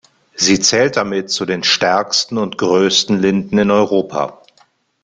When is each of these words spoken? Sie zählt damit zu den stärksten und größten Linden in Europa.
Sie 0.33 0.59
zählt 0.59 0.97
damit 0.97 1.29
zu 1.29 1.45
den 1.45 1.63
stärksten 1.63 2.39
und 2.39 2.57
größten 2.57 3.21
Linden 3.21 3.59
in 3.59 3.69
Europa. 3.69 4.41